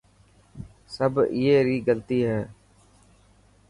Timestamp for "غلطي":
1.87-2.19